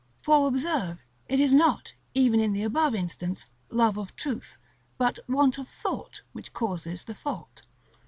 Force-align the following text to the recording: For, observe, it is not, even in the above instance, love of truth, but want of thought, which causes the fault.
For, 0.23 0.47
observe, 0.47 0.97
it 1.29 1.39
is 1.39 1.53
not, 1.53 1.93
even 2.15 2.39
in 2.39 2.53
the 2.53 2.63
above 2.63 2.95
instance, 2.95 3.45
love 3.69 3.99
of 3.99 4.15
truth, 4.15 4.57
but 4.97 5.19
want 5.29 5.59
of 5.59 5.67
thought, 5.67 6.23
which 6.31 6.53
causes 6.53 7.03
the 7.03 7.13
fault. 7.13 7.61